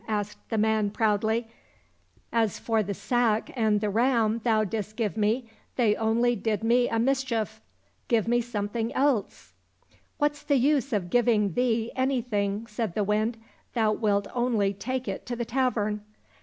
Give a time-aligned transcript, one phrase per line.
[0.19, 1.47] "asked the man proudly;
[1.91, 6.89] *' as for the sack and the ram thou didst give me, they only did me
[6.89, 7.61] a mischief;
[8.07, 9.53] give me some thing else."
[10.17, 15.07] —"What's the use of giving thee any thing?" said the Wind;*' thou wilt only take
[15.07, 16.01] it to the tavern.